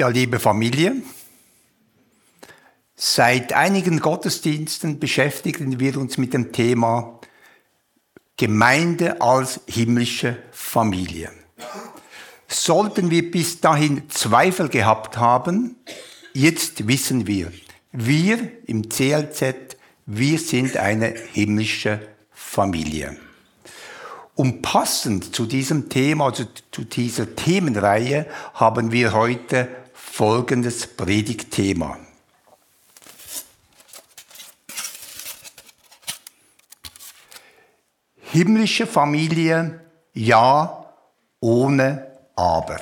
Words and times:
Ja, 0.00 0.08
liebe 0.08 0.38
Familie, 0.38 0.94
seit 2.96 3.52
einigen 3.52 4.00
Gottesdiensten 4.00 4.98
beschäftigen 4.98 5.78
wir 5.78 5.98
uns 5.98 6.16
mit 6.16 6.32
dem 6.32 6.52
Thema 6.52 7.20
Gemeinde 8.38 9.20
als 9.20 9.60
himmlische 9.66 10.38
Familie. 10.52 11.30
Sollten 12.48 13.10
wir 13.10 13.30
bis 13.30 13.60
dahin 13.60 14.08
Zweifel 14.08 14.70
gehabt 14.70 15.18
haben, 15.18 15.76
jetzt 16.32 16.88
wissen 16.88 17.26
wir, 17.26 17.52
wir 17.92 18.38
im 18.66 18.88
CLZ, 18.88 19.76
wir 20.06 20.38
sind 20.38 20.78
eine 20.78 21.14
himmlische 21.34 22.00
Familie. 22.30 23.18
Und 24.34 24.62
passend 24.62 25.36
zu 25.36 25.44
diesem 25.44 25.90
Thema, 25.90 26.24
also 26.24 26.44
zu 26.70 26.84
dieser 26.84 27.36
Themenreihe, 27.36 28.26
haben 28.54 28.92
wir 28.92 29.12
heute 29.12 29.68
folgendes 30.20 30.86
Predigtthema. 30.86 31.98
Himmlische 38.30 38.86
Familie, 38.86 39.80
ja, 40.12 40.92
ohne 41.40 42.18
Aber. 42.36 42.80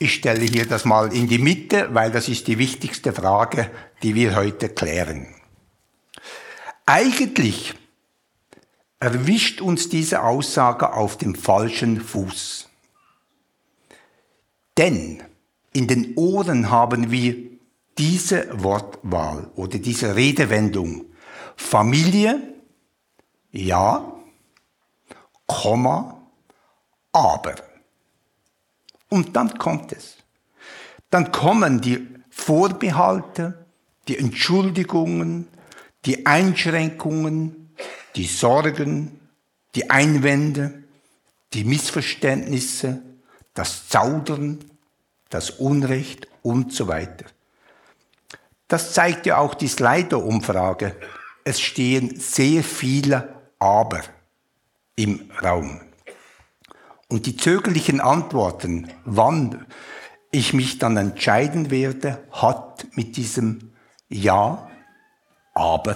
Ich 0.00 0.14
stelle 0.14 0.40
hier 0.40 0.66
das 0.66 0.84
mal 0.84 1.14
in 1.14 1.28
die 1.28 1.38
Mitte, 1.38 1.94
weil 1.94 2.10
das 2.10 2.28
ist 2.28 2.48
die 2.48 2.58
wichtigste 2.58 3.12
Frage, 3.12 3.70
die 4.02 4.16
wir 4.16 4.34
heute 4.34 4.70
klären. 4.70 5.36
Eigentlich 6.84 7.74
erwischt 9.04 9.60
uns 9.60 9.90
diese 9.90 10.22
Aussage 10.22 10.94
auf 10.94 11.18
dem 11.18 11.34
falschen 11.34 12.00
Fuß. 12.00 12.70
Denn 14.78 15.22
in 15.74 15.86
den 15.88 16.16
Ohren 16.16 16.70
haben 16.70 17.10
wir 17.10 17.36
diese 17.98 18.48
Wortwahl 18.64 19.50
oder 19.56 19.78
diese 19.78 20.16
Redewendung. 20.16 21.04
Familie, 21.54 22.54
ja, 23.52 24.10
Komma, 25.46 26.22
aber. 27.12 27.56
Und 29.10 29.36
dann 29.36 29.58
kommt 29.58 29.92
es. 29.92 30.16
Dann 31.10 31.30
kommen 31.30 31.82
die 31.82 32.08
Vorbehalte, 32.30 33.66
die 34.08 34.16
Entschuldigungen, 34.18 35.46
die 36.06 36.24
Einschränkungen, 36.24 37.63
die 38.16 38.26
Sorgen, 38.26 39.20
die 39.74 39.90
Einwände, 39.90 40.84
die 41.52 41.64
Missverständnisse, 41.64 43.02
das 43.54 43.88
Zaudern, 43.88 44.64
das 45.30 45.50
Unrecht 45.50 46.28
und 46.42 46.72
so 46.72 46.88
weiter. 46.88 47.26
Das 48.68 48.92
zeigt 48.92 49.26
ja 49.26 49.38
auch 49.38 49.54
die 49.54 49.68
Slido-Umfrage. 49.68 50.96
Es 51.44 51.60
stehen 51.60 52.18
sehr 52.18 52.64
viele 52.64 53.34
Aber 53.58 54.02
im 54.96 55.30
Raum. 55.42 55.80
Und 57.08 57.26
die 57.26 57.36
zögerlichen 57.36 58.00
Antworten, 58.00 58.90
wann 59.04 59.66
ich 60.30 60.52
mich 60.52 60.78
dann 60.78 60.96
entscheiden 60.96 61.70
werde, 61.70 62.24
hat 62.32 62.86
mit 62.96 63.16
diesem 63.16 63.72
Ja, 64.08 64.70
aber 65.52 65.94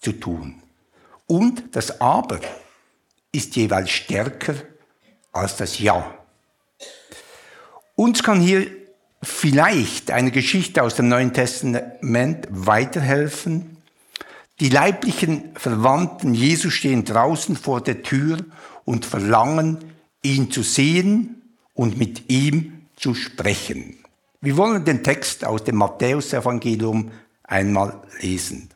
zu 0.00 0.12
tun. 0.12 0.62
Und 1.26 1.74
das 1.76 2.00
Aber 2.00 2.40
ist 3.32 3.56
jeweils 3.56 3.90
stärker 3.90 4.54
als 5.32 5.56
das 5.56 5.78
Ja. 5.78 6.14
Uns 7.94 8.22
kann 8.22 8.40
hier 8.40 8.66
vielleicht 9.22 10.10
eine 10.10 10.30
Geschichte 10.30 10.82
aus 10.82 10.94
dem 10.94 11.08
Neuen 11.08 11.32
Testament 11.32 12.46
weiterhelfen. 12.50 13.76
Die 14.60 14.68
leiblichen 14.68 15.54
Verwandten 15.56 16.34
Jesu 16.34 16.70
stehen 16.70 17.04
draußen 17.04 17.56
vor 17.56 17.80
der 17.80 18.02
Tür 18.02 18.38
und 18.84 19.04
verlangen, 19.04 19.78
ihn 20.22 20.50
zu 20.50 20.62
sehen 20.62 21.42
und 21.74 21.98
mit 21.98 22.30
ihm 22.30 22.86
zu 22.96 23.14
sprechen. 23.14 23.98
Wir 24.40 24.56
wollen 24.56 24.84
den 24.84 25.02
Text 25.02 25.44
aus 25.44 25.64
dem 25.64 25.76
Matthäusevangelium 25.76 27.10
einmal 27.42 28.00
lesen. 28.20 28.70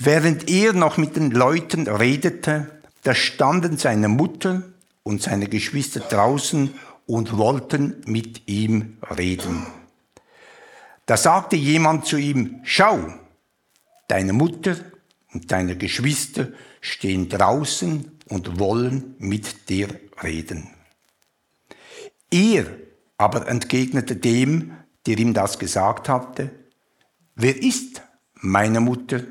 Während 0.00 0.50
er 0.50 0.72
noch 0.72 0.96
mit 0.96 1.16
den 1.16 1.30
Leuten 1.30 1.86
redete, 1.86 2.82
da 3.02 3.14
standen 3.14 3.76
seine 3.76 4.08
Mutter 4.08 4.62
und 5.02 5.22
seine 5.22 5.46
Geschwister 5.46 6.00
draußen 6.00 6.74
und 7.06 7.36
wollten 7.36 8.02
mit 8.06 8.48
ihm 8.48 8.98
reden. 9.16 9.66
Da 11.06 11.16
sagte 11.16 11.56
jemand 11.56 12.06
zu 12.06 12.16
ihm, 12.16 12.60
schau, 12.64 12.98
deine 14.08 14.32
Mutter 14.32 14.76
und 15.32 15.52
deine 15.52 15.76
Geschwister 15.76 16.48
stehen 16.80 17.28
draußen 17.28 18.10
und 18.28 18.58
wollen 18.58 19.14
mit 19.18 19.68
dir 19.68 19.88
reden. 20.22 20.70
Er 22.30 22.66
aber 23.16 23.46
entgegnete 23.46 24.16
dem, 24.16 24.72
der 25.06 25.18
ihm 25.18 25.34
das 25.34 25.58
gesagt 25.58 26.08
hatte, 26.08 26.50
wer 27.36 27.56
ist 27.62 28.02
meine 28.34 28.80
Mutter 28.80 29.22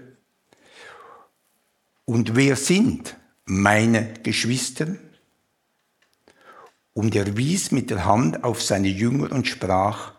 und 2.13 2.35
wer 2.35 2.55
sind 2.55 3.17
meine 3.45 4.13
Geschwister? 4.21 4.85
Und 6.93 7.15
er 7.15 7.35
wies 7.37 7.71
mit 7.71 7.89
der 7.89 8.05
Hand 8.05 8.43
auf 8.43 8.61
seine 8.61 8.87
Jünger 8.87 9.31
und 9.31 9.47
sprach, 9.47 10.13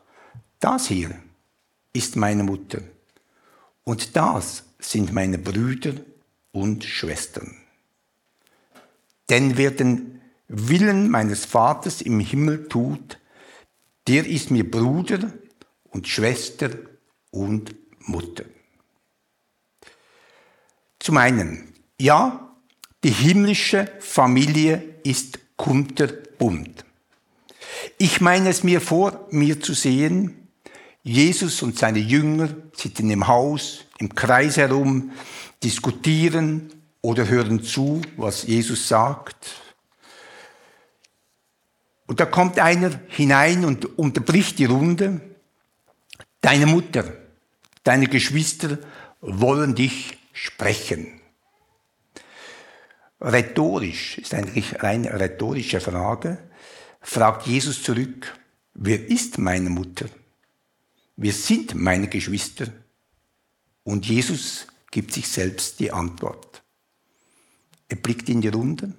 das 0.58 0.88
hier 0.88 1.16
ist 1.92 2.16
meine 2.16 2.42
Mutter 2.42 2.80
und 3.84 4.16
das 4.16 4.64
sind 4.80 5.12
meine 5.12 5.38
Brüder 5.38 5.92
und 6.50 6.82
Schwestern. 6.82 7.54
Denn 9.30 9.56
wer 9.56 9.70
den 9.70 10.20
Willen 10.48 11.08
meines 11.08 11.44
Vaters 11.44 12.02
im 12.02 12.18
Himmel 12.18 12.66
tut, 12.66 13.20
der 14.08 14.26
ist 14.26 14.50
mir 14.50 14.68
Bruder 14.68 15.32
und 15.90 16.08
Schwester 16.08 16.70
und 17.30 17.76
Mutter. 18.00 18.46
Zum 20.98 21.18
einen, 21.18 21.73
ja, 22.00 22.54
die 23.02 23.10
himmlische 23.10 23.90
Familie 24.00 24.82
ist 25.04 25.38
kunterbunt. 25.56 26.84
Ich 27.98 28.20
meine 28.20 28.48
es 28.48 28.64
mir 28.64 28.80
vor, 28.80 29.26
mir 29.30 29.60
zu 29.60 29.74
sehen, 29.74 30.48
Jesus 31.02 31.62
und 31.62 31.78
seine 31.78 31.98
Jünger 31.98 32.48
sitzen 32.72 33.10
im 33.10 33.28
Haus, 33.28 33.84
im 33.98 34.14
Kreis 34.14 34.56
herum, 34.56 35.12
diskutieren 35.62 36.72
oder 37.02 37.28
hören 37.28 37.62
zu, 37.62 38.00
was 38.16 38.44
Jesus 38.44 38.88
sagt. 38.88 39.60
Und 42.06 42.20
da 42.20 42.26
kommt 42.26 42.58
einer 42.58 43.00
hinein 43.08 43.64
und 43.64 43.98
unterbricht 43.98 44.58
die 44.58 44.64
Runde. 44.64 45.20
Deine 46.40 46.66
Mutter, 46.66 47.04
deine 47.82 48.06
Geschwister 48.06 48.78
wollen 49.20 49.74
dich 49.74 50.18
sprechen. 50.32 51.20
Rhetorisch, 53.24 54.18
ist 54.18 54.34
eigentlich 54.34 54.82
rein 54.82 55.06
rhetorische 55.06 55.80
Frage, 55.80 56.38
fragt 57.00 57.46
Jesus 57.46 57.82
zurück, 57.82 58.38
wer 58.74 59.08
ist 59.08 59.38
meine 59.38 59.70
Mutter? 59.70 60.06
Wer 61.16 61.32
sind 61.32 61.74
meine 61.74 62.08
Geschwister? 62.08 62.66
Und 63.82 64.06
Jesus 64.06 64.66
gibt 64.90 65.12
sich 65.14 65.26
selbst 65.26 65.80
die 65.80 65.90
Antwort. 65.90 66.62
Er 67.88 67.96
blickt 67.96 68.28
in 68.28 68.42
die 68.42 68.48
Runde 68.48 68.92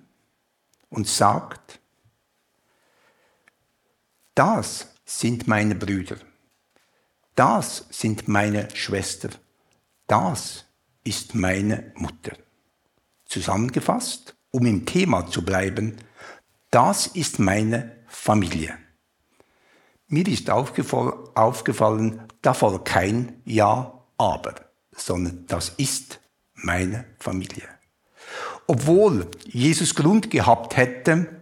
und 0.90 1.08
sagt, 1.08 1.80
das 4.34 4.88
sind 5.06 5.48
meine 5.48 5.76
Brüder, 5.76 6.18
das 7.36 7.86
sind 7.92 8.28
meine 8.28 8.74
Schwester, 8.76 9.30
das 10.08 10.66
ist 11.04 11.36
meine 11.36 11.92
Mutter. 11.96 12.36
Zusammengefasst, 13.36 14.34
um 14.52 14.66
im 14.66 14.86
Thema 14.86 15.28
zu 15.28 15.44
bleiben, 15.44 15.98
das 16.72 17.06
ist 17.08 17.38
meine 17.38 17.92
Familie. 18.08 18.78
Mir 20.08 20.26
ist 20.26 20.50
aufgefallen, 20.50 22.24
da 22.42 22.54
folgt 22.54 22.86
kein 22.86 23.42
Ja, 23.44 24.06
aber, 24.18 24.56
sondern 24.96 25.46
das 25.48 25.74
ist 25.76 26.22
meine 26.54 27.04
Familie. 27.20 27.68
Obwohl 28.68 29.30
Jesus 29.44 29.96
Grund 29.96 30.32
gehabt 30.32 30.78
hätte, 30.78 31.42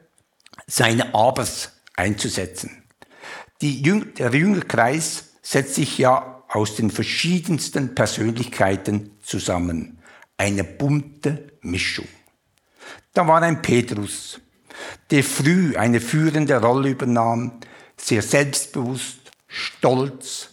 seine 0.66 1.14
Abers 1.14 1.74
einzusetzen. 1.96 2.86
Jüng 3.84 4.16
der 4.16 4.34
Jüngerkreis 4.34 5.26
setzt 5.44 5.76
sich 5.76 6.00
ja 6.00 6.44
aus 6.50 6.76
den 6.76 6.90
verschiedensten 6.90 7.94
Persönlichkeiten 7.94 9.12
zusammen. 9.22 10.00
Eine 10.44 10.66
bunte 10.66 11.54
Mischung. 11.62 12.10
Da 13.14 13.26
war 13.26 13.42
ein 13.44 13.62
Petrus, 13.62 14.42
der 15.10 15.24
früh 15.24 15.78
eine 15.78 16.02
führende 16.02 16.60
Rolle 16.60 16.90
übernahm, 16.90 17.62
sehr 17.96 18.22
selbstbewusst, 18.22 19.32
stolz 19.48 20.50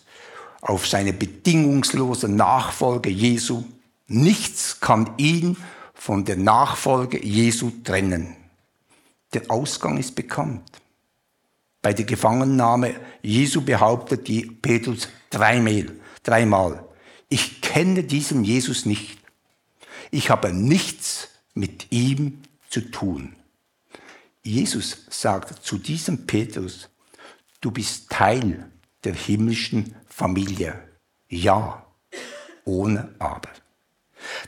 auf 0.60 0.86
seine 0.86 1.12
bedingungslose 1.12 2.28
Nachfolge 2.28 3.10
Jesu. 3.10 3.64
Nichts 4.06 4.78
kann 4.78 5.10
ihn 5.16 5.56
von 5.92 6.24
der 6.24 6.36
Nachfolge 6.36 7.20
Jesu 7.20 7.72
trennen. 7.82 8.36
Der 9.34 9.50
Ausgang 9.50 9.98
ist 9.98 10.14
bekannt. 10.14 10.70
Bei 11.82 11.92
der 11.92 12.04
Gefangennahme 12.04 12.94
Jesu 13.22 13.60
behauptet 13.62 14.30
Petrus 14.62 15.08
dreimal, 15.30 15.86
dreimal, 16.22 16.84
ich 17.28 17.60
kenne 17.60 18.04
diesen 18.04 18.44
Jesus 18.44 18.86
nicht. 18.86 19.19
Ich 20.10 20.30
habe 20.30 20.52
nichts 20.52 21.28
mit 21.54 21.90
ihm 21.90 22.42
zu 22.68 22.80
tun. 22.80 23.36
Jesus 24.42 25.04
sagt 25.10 25.64
zu 25.64 25.78
diesem 25.78 26.26
Petrus, 26.26 26.88
du 27.60 27.70
bist 27.70 28.10
Teil 28.10 28.70
der 29.04 29.14
himmlischen 29.14 29.94
Familie. 30.08 30.74
Ja, 31.28 31.86
ohne 32.64 33.14
Aber. 33.18 33.50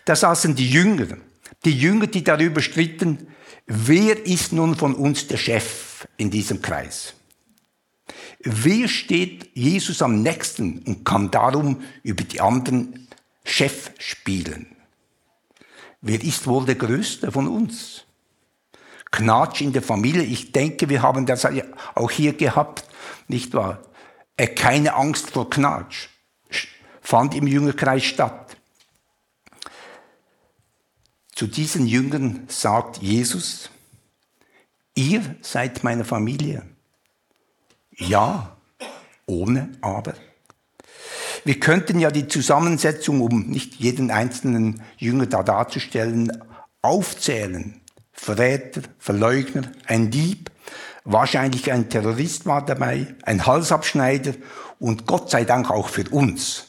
Da 0.05 0.17
saßen 0.17 0.55
die 0.55 0.70
Jünger, 0.70 1.19
die 1.64 1.79
Jünger, 1.79 2.06
die 2.06 2.25
darüber 2.25 2.61
stritten, 2.61 3.29
wer 3.67 4.26
ist 4.26 4.53
nun 4.53 4.75
von 4.76 4.94
uns 4.94 5.26
der 5.29 5.37
Chef 5.37 6.09
in 6.17 6.31
diesem 6.31 6.61
Kreis? 6.61 7.14
Wer 8.41 8.88
steht 8.88 9.50
Jesus 9.55 10.03
am 10.03 10.23
nächsten 10.23 10.79
und 10.81 11.05
kann 11.05 11.31
darum 11.31 11.82
über 12.03 12.25
die 12.25 12.41
anderen 12.41 13.09
Chef 13.44 13.93
spielen? 13.99 14.72
Wer 16.02 16.22
ist 16.22 16.46
wohl 16.46 16.66
der 16.66 16.75
Größte 16.75 17.31
von 17.31 17.49
uns? 17.49 18.04
Knatsch 19.12 19.60
in 19.60 19.72
der 19.72 19.82
Familie, 19.82 20.22
ich 20.22 20.52
denke, 20.52 20.88
wir 20.88 21.02
haben 21.02 21.26
das 21.26 21.46
auch 21.94 22.10
hier 22.10 22.32
gehabt, 22.32 22.84
nicht 23.28 23.54
wahr? 23.54 23.81
Äh, 24.37 24.49
keine 24.49 24.94
Angst 24.94 25.31
vor 25.31 25.49
Knatsch 25.49 26.08
fand 27.00 27.34
im 27.34 27.46
Jüngerkreis 27.46 28.04
statt. 28.04 28.56
Zu 31.34 31.46
diesen 31.46 31.87
Jüngern 31.87 32.46
sagt 32.49 32.99
Jesus, 32.99 33.70
ihr 34.94 35.37
seid 35.40 35.84
meine 35.84 36.04
Familie. 36.04 36.62
Ja, 37.96 38.56
ohne 39.26 39.76
aber. 39.81 40.14
Wir 41.44 41.59
könnten 41.59 41.99
ja 41.99 42.11
die 42.11 42.29
Zusammensetzung, 42.29 43.21
um 43.21 43.49
nicht 43.49 43.75
jeden 43.77 44.11
einzelnen 44.11 44.83
Jünger 44.97 45.27
da 45.27 45.43
darzustellen, 45.43 46.31
aufzählen. 46.83 47.81
Verräter, 48.12 48.83
Verleugner, 48.99 49.62
ein 49.87 50.11
Dieb, 50.11 50.50
wahrscheinlich 51.05 51.73
ein 51.73 51.89
Terrorist 51.89 52.47
war 52.47 52.65
dabei, 52.65 53.15
ein 53.23 53.47
Halsabschneider 53.47 54.35
und 54.79 55.06
Gott 55.06 55.31
sei 55.31 55.44
Dank 55.44 55.71
auch 55.71 55.89
für 55.89 56.09
uns. 56.11 56.69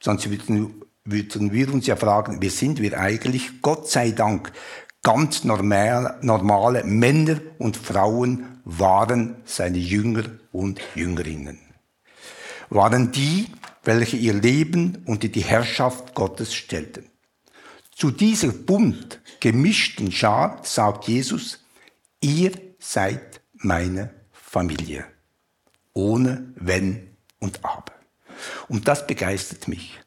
Sonst 0.00 0.30
würden, 0.30 0.82
würden 1.04 1.52
wir 1.52 1.72
uns 1.72 1.86
ja 1.86 1.96
fragen, 1.96 2.38
wer 2.40 2.50
sind 2.50 2.80
wir 2.80 2.98
eigentlich? 2.98 3.60
Gott 3.60 3.90
sei 3.90 4.12
Dank 4.12 4.52
ganz 5.02 5.44
normal, 5.44 6.18
normale 6.22 6.84
Männer 6.84 7.40
und 7.58 7.76
Frauen 7.76 8.60
waren 8.64 9.36
seine 9.44 9.78
Jünger 9.78 10.24
und 10.52 10.80
Jüngerinnen. 10.94 11.58
Waren 12.70 13.12
die, 13.12 13.46
welche 13.86 14.16
ihr 14.16 14.34
Leben 14.34 15.02
unter 15.06 15.28
die 15.28 15.44
Herrschaft 15.44 16.14
Gottes 16.14 16.54
stellten. 16.54 17.06
Zu 17.94 18.10
dieser 18.10 18.48
bunt 18.48 19.20
gemischten 19.40 20.12
Schar 20.12 20.60
sagt 20.64 21.08
Jesus, 21.08 21.64
ihr 22.20 22.52
seid 22.78 23.40
meine 23.54 24.10
Familie. 24.32 25.06
Ohne 25.94 26.52
Wenn 26.56 27.16
und 27.38 27.64
Aber. 27.64 27.94
Und 28.68 28.86
das 28.86 29.06
begeistert 29.06 29.66
mich. 29.66 29.98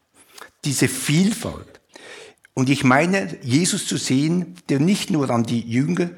Diese 0.64 0.88
Vielfalt 0.88 1.80
und 2.60 2.70
ich 2.70 2.84
meine, 2.84 3.38
Jesus 3.42 3.88
zu 3.88 3.96
sehen, 3.96 4.56
der 4.68 4.82
nicht 4.82 5.12
nur 5.12 5.30
an 5.30 5.44
die 5.44 5.62
Jünger 5.62 6.10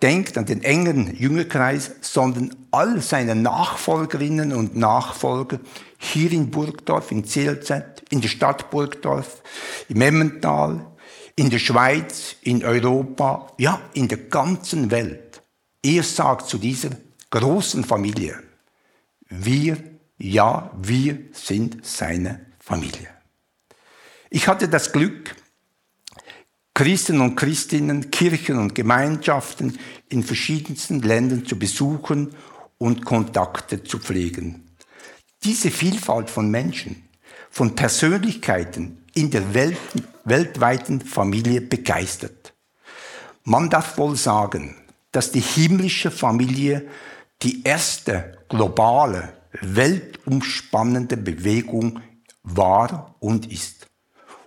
denkt, 0.00 0.38
an 0.38 0.46
den 0.46 0.62
engen 0.62 1.14
Jüngerkreis, 1.14 1.90
sondern 2.00 2.56
all 2.70 3.02
seine 3.02 3.34
Nachfolgerinnen 3.34 4.54
und 4.54 4.74
Nachfolger 4.74 5.60
hier 6.02 6.32
in 6.32 6.50
Burgdorf, 6.50 7.12
in 7.12 7.24
CLZ, 7.24 7.70
in 8.08 8.22
der 8.22 8.28
Stadt 8.28 8.70
Burgdorf, 8.70 9.42
im 9.88 10.00
Emmental, 10.00 10.86
in 11.36 11.50
der 11.50 11.58
Schweiz, 11.58 12.36
in 12.40 12.64
Europa, 12.64 13.52
ja, 13.58 13.80
in 13.92 14.08
der 14.08 14.18
ganzen 14.18 14.90
Welt. 14.90 15.42
Er 15.82 16.02
sagt 16.02 16.48
zu 16.48 16.56
dieser 16.56 16.90
großen 17.28 17.84
Familie, 17.84 18.42
wir, 19.28 19.76
ja, 20.18 20.70
wir 20.80 21.18
sind 21.32 21.84
seine 21.84 22.46
Familie. 22.58 23.08
Ich 24.30 24.48
hatte 24.48 24.68
das 24.68 24.92
Glück, 24.92 25.36
Christen 26.72 27.20
und 27.20 27.36
Christinnen, 27.36 28.10
Kirchen 28.10 28.56
und 28.56 28.74
Gemeinschaften 28.74 29.78
in 30.08 30.22
verschiedensten 30.22 31.02
Ländern 31.02 31.44
zu 31.44 31.58
besuchen 31.58 32.34
und 32.78 33.04
Kontakte 33.04 33.84
zu 33.84 33.98
pflegen. 33.98 34.69
Diese 35.42 35.70
Vielfalt 35.70 36.28
von 36.28 36.50
Menschen, 36.50 37.08
von 37.50 37.74
Persönlichkeiten 37.74 39.04
in 39.14 39.30
der 39.30 39.54
Welt, 39.54 39.78
weltweiten 40.24 41.00
Familie 41.00 41.60
begeistert. 41.60 42.54
Man 43.44 43.70
darf 43.70 43.96
wohl 43.96 44.16
sagen, 44.16 44.76
dass 45.12 45.32
die 45.32 45.40
himmlische 45.40 46.10
Familie 46.10 46.86
die 47.42 47.62
erste 47.64 48.38
globale, 48.48 49.32
weltumspannende 49.62 51.16
Bewegung 51.16 52.00
war 52.42 53.14
und 53.18 53.50
ist. 53.50 53.86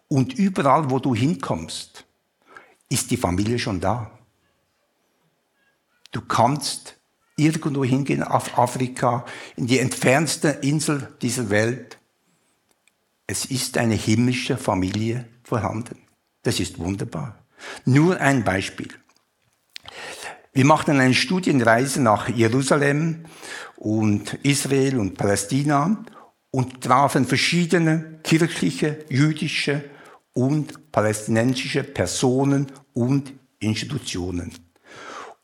Und 0.08 0.34
überall, 0.34 0.90
wo 0.90 1.00
du 1.00 1.16
hinkommst, 1.16 2.06
ist 2.90 3.10
die 3.10 3.18
Familie 3.18 3.58
schon 3.58 3.82
da. 3.82 4.12
Du 6.12 6.22
kannst 6.22 6.98
irgendwo 7.36 7.84
hingehen, 7.84 8.24
auf 8.24 8.58
Afrika, 8.58 9.26
in 9.56 9.68
die 9.68 9.80
entfernte 9.80 10.50
Insel 10.62 11.14
dieser 11.22 11.50
Welt. 11.50 11.98
Es 13.28 13.46
ist 13.46 13.78
eine 13.78 13.96
himmlische 13.96 14.58
Familie 14.58 15.28
vorhanden. 15.44 15.98
Das 16.44 16.60
ist 16.60 16.78
wunderbar. 16.80 17.44
Nur 17.86 18.20
ein 18.20 18.44
Beispiel. 18.44 18.90
Wir 20.52 20.66
machten 20.66 21.00
eine 21.00 21.14
Studienreise 21.14 22.02
nach 22.02 22.30
Jerusalem 22.30 23.26
und 23.78 24.36
Israel 24.44 25.00
und 25.00 25.18
Palästina 25.18 26.06
und 26.52 26.82
trafen 26.82 27.26
verschiedene 27.26 28.20
kirchliche, 28.22 29.04
jüdische 29.10 29.84
und 30.34 30.92
palästinensische 30.92 31.84
Personen 31.84 32.72
und 32.94 33.34
Institutionen. 33.60 34.52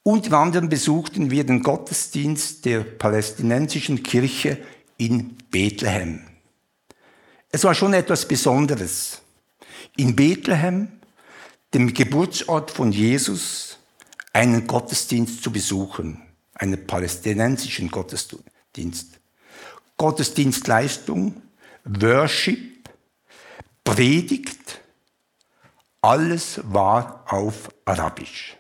Unter 0.04 0.40
anderem 0.40 0.70
besuchten 0.70 1.30
wir 1.30 1.46
den 1.46 1.62
Gottesdienst 1.62 2.66
der 2.66 2.82
palästinensischen 2.82 4.02
Kirche 4.02 4.58
in 4.98 5.38
Bethlehem. 5.52 6.22
Es 7.52 7.64
war 7.64 7.76
schon 7.76 7.94
etwas 7.94 8.28
Besonderes. 8.28 9.22
In 9.98 10.16
Bethlehem, 10.16 11.00
dem 11.74 11.94
Geburtsort 11.94 12.72
von 12.72 12.92
Jesus, 12.92 13.78
einen 14.34 14.68
Gottesdienst 14.68 15.44
zu 15.44 15.52
besuchen, 15.52 16.22
einen 16.54 16.86
palästinensischen 16.86 17.90
Gottesdienst. 17.90 19.20
Gottesdienstleistung, 19.98 21.42
Worship, 21.84 22.90
Predigt, 23.84 24.82
alles 26.02 26.62
war 26.64 27.26
auf 27.28 27.70
Arabisch. 27.86 28.59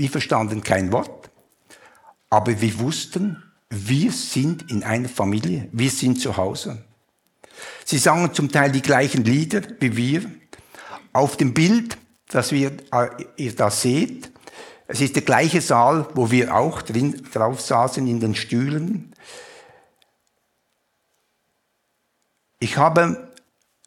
Wir 0.00 0.08
verstanden 0.08 0.62
kein 0.62 0.92
Wort, 0.92 1.30
aber 2.30 2.58
wir 2.58 2.78
wussten, 2.78 3.42
wir 3.68 4.10
sind 4.12 4.70
in 4.70 4.82
einer 4.82 5.10
Familie, 5.10 5.68
wir 5.72 5.90
sind 5.90 6.18
zu 6.18 6.38
Hause. 6.38 6.82
Sie 7.84 7.98
sangen 7.98 8.32
zum 8.32 8.50
Teil 8.50 8.72
die 8.72 8.80
gleichen 8.80 9.24
Lieder 9.24 9.60
wie 9.78 9.94
wir. 9.98 10.22
Auf 11.12 11.36
dem 11.36 11.52
Bild, 11.52 11.98
das 12.28 12.50
wir, 12.50 12.72
äh, 12.92 13.08
ihr 13.36 13.54
da 13.54 13.70
seht, 13.70 14.32
es 14.86 15.02
ist 15.02 15.16
der 15.16 15.22
gleiche 15.22 15.60
Saal, 15.60 16.08
wo 16.14 16.30
wir 16.30 16.56
auch 16.56 16.80
drin, 16.80 17.22
drauf 17.34 17.60
saßen 17.60 18.06
in 18.06 18.20
den 18.20 18.34
Stühlen. 18.34 19.14
Ich 22.58 22.78
habe 22.78 23.34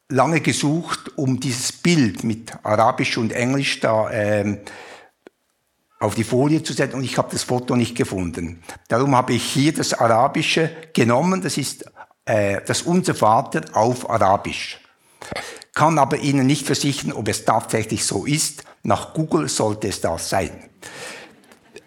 lange 0.10 0.42
gesucht, 0.42 1.18
um 1.18 1.40
dieses 1.40 1.72
Bild 1.72 2.24
mit 2.24 2.54
Arabisch 2.62 3.18
und 3.18 3.32
Englisch 3.32 3.80
da 3.80 4.12
ähm, 4.12 4.60
auf 6.04 6.16
die 6.16 6.26
Folie 6.26 6.62
zu 6.62 6.74
setzen 6.74 6.98
und 6.98 7.04
ich 7.04 7.18
habe 7.18 7.30
das 7.32 7.44
Foto 7.44 7.78
nicht 7.78 7.96
gefunden. 7.96 8.62
Darum 8.90 9.16
habe 9.16 9.34
ich 9.34 9.44
hier 9.44 9.74
das 9.74 9.94
Arabische 9.94 10.70
genommen, 10.94 11.42
das 11.42 11.58
ist 11.58 11.86
äh, 12.26 12.60
das 12.66 12.82
Unser 12.82 13.16
Vater 13.16 13.62
auf 13.74 14.10
Arabisch. 14.10 14.80
Kann 15.74 15.98
aber 15.98 16.18
Ihnen 16.18 16.46
nicht 16.46 16.66
versichern, 16.66 17.14
ob 17.14 17.30
es 17.30 17.46
tatsächlich 17.46 18.06
so 18.06 18.26
ist. 18.26 18.66
Nach 18.84 19.14
Google 19.14 19.48
sollte 19.48 19.88
es 19.88 20.02
das 20.02 20.30
sein. 20.30 20.70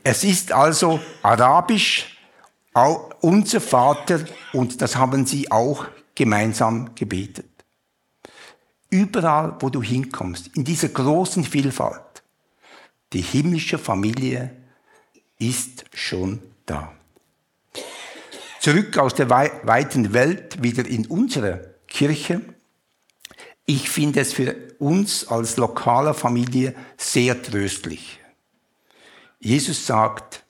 Es 0.02 0.24
ist 0.24 0.50
also 0.50 0.98
arabisch, 1.22 2.16
unser 3.20 3.60
Vater, 3.60 4.20
und 4.52 4.80
das 4.80 4.96
haben 4.96 5.26
sie 5.26 5.50
auch 5.50 5.84
gemeinsam 6.14 6.94
gebetet. 6.94 7.50
Überall, 8.88 9.56
wo 9.60 9.68
du 9.68 9.82
hinkommst, 9.82 10.56
in 10.56 10.64
dieser 10.64 10.88
großen 10.88 11.44
Vielfalt, 11.44 12.05
die 13.16 13.22
himmlische 13.22 13.78
Familie 13.78 14.50
ist 15.38 15.86
schon 15.94 16.38
da. 16.66 16.92
Zurück 18.60 18.98
aus 18.98 19.14
der 19.14 19.30
weiten 19.30 20.12
Welt 20.12 20.62
wieder 20.62 20.84
in 20.86 21.06
unsere 21.06 21.76
Kirche. 21.88 22.42
Ich 23.64 23.88
finde 23.88 24.20
es 24.20 24.34
für 24.34 24.54
uns 24.78 25.28
als 25.28 25.56
lokale 25.56 26.12
Familie 26.12 26.74
sehr 26.98 27.42
tröstlich. 27.42 28.20
Jesus 29.40 29.86
sagt, 29.86 30.44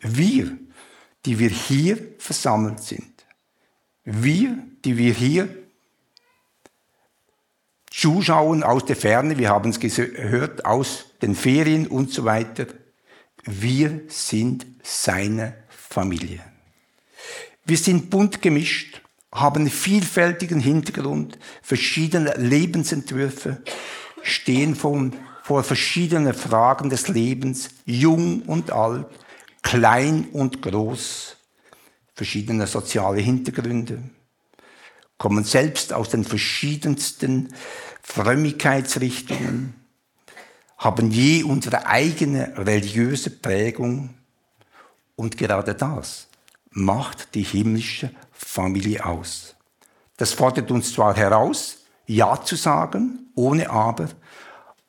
wir, 0.00 0.58
die 1.24 1.38
wir 1.38 1.48
hier 1.48 1.96
versammelt 2.18 2.80
sind, 2.80 3.24
wir, 4.04 4.58
die 4.84 4.98
wir 4.98 5.14
hier 5.14 5.48
zuschauen 7.98 8.62
aus 8.62 8.84
der 8.84 8.94
Ferne, 8.94 9.38
wir 9.38 9.48
haben 9.48 9.70
es 9.70 9.80
gehört, 9.80 10.64
aus 10.64 11.06
den 11.20 11.34
Ferien 11.34 11.88
und 11.88 12.12
so 12.12 12.24
weiter, 12.24 12.66
wir 13.44 14.02
sind 14.06 14.66
seine 14.84 15.54
Familie. 15.68 16.40
Wir 17.64 17.76
sind 17.76 18.08
bunt 18.08 18.40
gemischt, 18.40 19.02
haben 19.32 19.68
vielfältigen 19.68 20.60
Hintergrund, 20.60 21.38
verschiedene 21.60 22.34
Lebensentwürfe, 22.34 23.62
stehen 24.22 24.76
von, 24.76 25.14
vor 25.42 25.64
verschiedenen 25.64 26.34
Fragen 26.34 26.90
des 26.90 27.08
Lebens, 27.08 27.70
jung 27.84 28.42
und 28.42 28.70
alt, 28.70 29.06
klein 29.62 30.28
und 30.32 30.62
groß, 30.62 31.36
verschiedene 32.14 32.68
soziale 32.68 33.20
Hintergründe, 33.20 34.02
kommen 35.18 35.44
selbst 35.44 35.92
aus 35.92 36.08
den 36.08 36.24
verschiedensten 36.24 37.52
Frömmigkeitsrichtungen, 38.02 39.74
haben 40.78 41.10
je 41.10 41.42
unsere 41.42 41.86
eigene 41.86 42.56
religiöse 42.56 43.30
Prägung 43.30 44.14
und 45.16 45.36
gerade 45.36 45.74
das 45.74 46.28
macht 46.70 47.34
die 47.34 47.42
himmlische 47.42 48.10
Familie 48.30 49.04
aus. 49.04 49.56
Das 50.16 50.32
fordert 50.32 50.70
uns 50.70 50.92
zwar 50.92 51.16
heraus, 51.16 51.78
Ja 52.06 52.40
zu 52.42 52.56
sagen, 52.56 53.30
ohne 53.34 53.68
Aber, 53.70 54.08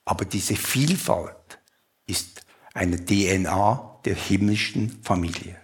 aber 0.06 0.26
diese 0.26 0.56
Vielfalt 0.56 1.60
ist 2.06 2.42
eine 2.74 3.04
DNA 3.04 4.00
der 4.06 4.16
himmlischen 4.16 5.00
Familie. 5.02 5.58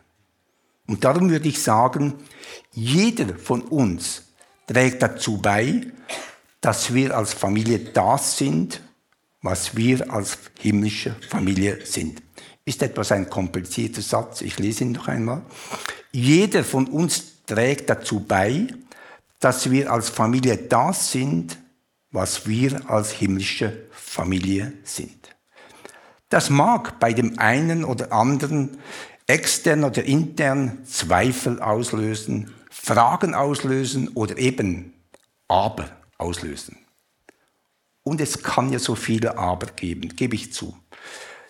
Und 0.88 1.03
darum 1.03 1.29
würde 1.29 1.48
ich 1.48 1.62
sagen, 1.62 2.15
jeder 2.72 3.38
von 3.38 3.62
uns 3.62 4.25
trägt 4.67 5.01
dazu 5.01 5.38
bei, 5.38 5.88
dass 6.62 6.93
wir 6.93 7.15
als 7.15 7.34
Familie 7.34 7.79
das 7.79 8.38
sind, 8.38 8.81
was 9.41 9.75
wir 9.75 10.12
als 10.12 10.39
himmlische 10.60 11.15
Familie 11.29 11.86
sind. 11.86 12.22
Ist 12.65 12.81
etwas 12.81 13.12
ein 13.12 13.29
komplizierter 13.29 14.01
Satz, 14.01 14.41
ich 14.41 14.57
lese 14.57 14.86
ihn 14.86 14.93
noch 14.93 15.07
einmal. 15.07 15.43
Jeder 16.12 16.63
von 16.63 16.88
uns 16.88 17.43
trägt 17.45 17.89
dazu 17.89 18.22
bei, 18.22 18.67
dass 19.39 19.69
wir 19.69 19.91
als 19.91 20.10
Familie 20.10 20.57
das 20.57 21.12
sind, 21.12 21.57
was 22.12 22.48
wir 22.48 22.89
als 22.89 23.12
himmlische 23.12 23.86
Familie 23.91 24.74
sind. 24.84 25.36
Das 26.29 26.50
mag 26.50 27.00
bei 27.00 27.13
dem 27.13 27.38
einen 27.38 27.84
oder 27.84 28.12
anderen 28.12 28.77
extern 29.27 29.84
oder 29.84 30.03
intern 30.03 30.79
Zweifel 30.86 31.62
auslösen, 31.62 32.51
Fragen 32.86 33.34
auslösen 33.34 34.10
oder 34.10 34.38
eben 34.38 34.94
Aber 35.48 35.89
auslösen. 36.20 36.77
Und 38.04 38.22
es 38.22 38.44
kann 38.44 38.72
ja 38.72 38.77
so 38.77 38.94
viele 38.94 39.39
Aber 39.39 39.65
geben, 39.72 40.10
gebe 40.10 40.36
ich 40.36 40.54
zu. 40.54 40.77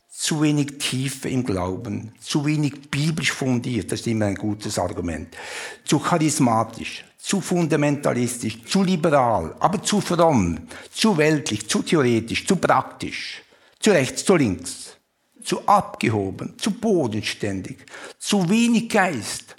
Zu 0.09 0.41
wenig 0.41 0.77
Tiefe 0.77 1.27
im 1.27 1.43
Glauben, 1.43 2.13
zu 2.21 2.45
wenig 2.45 2.89
biblisch 2.89 3.33
fundiert, 3.33 3.91
das 3.91 3.99
ist 3.99 4.07
immer 4.07 4.27
ein 4.27 4.35
gutes 4.35 4.79
Argument. 4.79 5.35
Zu 5.83 5.99
charismatisch, 5.99 7.03
zu 7.17 7.41
fundamentalistisch, 7.41 8.63
zu 8.63 8.81
liberal, 8.81 9.57
aber 9.59 9.83
zu 9.83 9.99
fromm, 9.99 10.59
zu 10.89 11.17
weltlich, 11.17 11.67
zu 11.67 11.83
theoretisch, 11.83 12.47
zu 12.47 12.55
praktisch, 12.55 13.43
zu 13.81 13.91
rechts, 13.91 14.23
zu 14.23 14.37
links, 14.37 14.95
zu 15.43 15.67
abgehoben, 15.67 16.57
zu 16.57 16.71
bodenständig, 16.71 17.79
zu 18.19 18.49
wenig 18.49 18.87
Geist, 18.87 19.57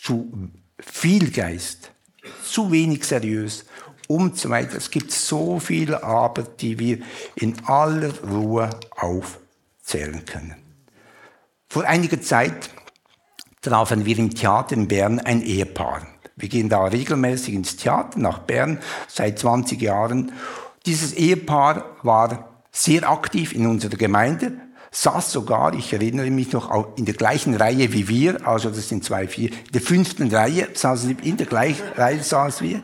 zu 0.00 0.32
viel 0.78 1.30
Geist, 1.30 1.90
zu 2.44 2.70
wenig 2.70 3.04
seriös 3.04 3.64
und 4.08 4.36
so 4.38 4.50
weiter. 4.50 4.76
Es 4.76 4.90
gibt 4.90 5.12
so 5.12 5.58
viele 5.58 6.02
Aber, 6.02 6.42
die 6.42 6.78
wir 6.78 6.98
in 7.34 7.56
aller 7.66 8.12
Ruhe 8.22 8.70
aufzählen 8.90 10.24
können. 10.24 10.56
Vor 11.68 11.84
einiger 11.84 12.20
Zeit 12.20 12.70
trafen 13.60 14.04
wir 14.04 14.18
im 14.18 14.34
Theater 14.34 14.74
in 14.74 14.88
Bern 14.88 15.18
ein 15.20 15.42
Ehepaar. 15.42 16.06
Wir 16.36 16.48
gehen 16.48 16.68
da 16.68 16.84
regelmäßig 16.84 17.54
ins 17.54 17.76
Theater 17.76 18.18
nach 18.18 18.40
Bern 18.40 18.78
seit 19.08 19.38
20 19.38 19.80
Jahren. 19.80 20.32
Dieses 20.84 21.14
Ehepaar 21.14 21.96
war 22.02 22.62
sehr 22.70 23.08
aktiv 23.10 23.52
in 23.54 23.66
unserer 23.66 23.96
Gemeinde, 23.96 24.52
saß 24.96 25.30
sogar, 25.30 25.74
ich 25.74 25.92
erinnere 25.92 26.30
mich 26.30 26.52
noch, 26.52 26.96
in 26.96 27.04
der 27.04 27.14
gleichen 27.14 27.54
Reihe 27.54 27.92
wie 27.92 28.08
wir, 28.08 28.46
also 28.46 28.70
das 28.70 28.88
sind 28.88 29.04
zwei, 29.04 29.28
vier, 29.28 29.52
in 29.52 29.72
der 29.74 29.82
fünften 29.82 30.34
Reihe 30.34 30.68
saßen 30.72 31.18
in 31.18 31.36
der 31.36 31.46
gleichen 31.46 31.86
Reihe 31.96 32.22
saßen 32.22 32.66
wir. 32.66 32.82